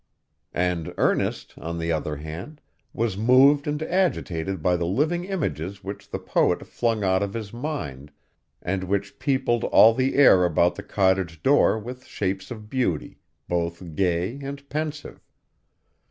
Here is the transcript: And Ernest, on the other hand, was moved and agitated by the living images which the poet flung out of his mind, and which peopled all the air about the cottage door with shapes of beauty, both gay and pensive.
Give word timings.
And 0.55 0.95
Ernest, 0.97 1.53
on 1.59 1.77
the 1.77 1.91
other 1.91 2.15
hand, 2.15 2.59
was 2.91 3.15
moved 3.19 3.67
and 3.67 3.83
agitated 3.83 4.63
by 4.63 4.75
the 4.75 4.87
living 4.87 5.25
images 5.25 5.83
which 5.83 6.09
the 6.09 6.17
poet 6.17 6.65
flung 6.65 7.03
out 7.03 7.21
of 7.21 7.35
his 7.35 7.53
mind, 7.53 8.11
and 8.63 8.83
which 8.85 9.19
peopled 9.19 9.63
all 9.65 9.93
the 9.93 10.15
air 10.15 10.43
about 10.43 10.73
the 10.73 10.81
cottage 10.81 11.43
door 11.43 11.77
with 11.77 12.05
shapes 12.07 12.49
of 12.49 12.67
beauty, 12.67 13.19
both 13.47 13.93
gay 13.93 14.39
and 14.41 14.67
pensive. 14.69 15.21